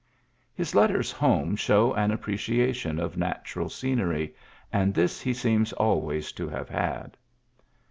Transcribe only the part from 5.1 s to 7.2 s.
he seems always to have had.